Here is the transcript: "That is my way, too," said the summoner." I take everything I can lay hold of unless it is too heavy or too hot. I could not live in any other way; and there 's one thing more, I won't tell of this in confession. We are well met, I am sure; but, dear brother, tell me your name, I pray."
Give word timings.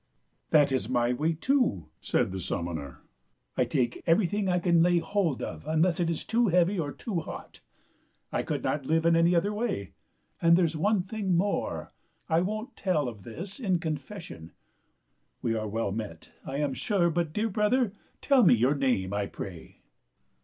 "That 0.49 0.71
is 0.71 0.89
my 0.89 1.13
way, 1.13 1.33
too," 1.33 1.89
said 1.99 2.31
the 2.31 2.39
summoner." 2.39 3.03
I 3.55 3.65
take 3.65 4.01
everything 4.07 4.49
I 4.49 4.57
can 4.57 4.81
lay 4.81 4.97
hold 4.97 5.43
of 5.43 5.63
unless 5.67 5.99
it 5.99 6.09
is 6.09 6.23
too 6.23 6.47
heavy 6.47 6.79
or 6.79 6.91
too 6.91 7.19
hot. 7.19 7.59
I 8.31 8.41
could 8.41 8.63
not 8.63 8.87
live 8.87 9.05
in 9.05 9.15
any 9.15 9.35
other 9.35 9.53
way; 9.53 9.93
and 10.41 10.57
there 10.57 10.67
's 10.67 10.75
one 10.75 11.03
thing 11.03 11.37
more, 11.37 11.93
I 12.27 12.41
won't 12.41 12.75
tell 12.75 13.07
of 13.07 13.21
this 13.21 13.59
in 13.59 13.77
confession. 13.77 14.53
We 15.43 15.53
are 15.53 15.67
well 15.67 15.91
met, 15.91 16.31
I 16.47 16.57
am 16.57 16.73
sure; 16.73 17.11
but, 17.11 17.31
dear 17.31 17.49
brother, 17.49 17.93
tell 18.21 18.41
me 18.41 18.55
your 18.55 18.73
name, 18.73 19.13
I 19.13 19.27
pray." 19.27 19.81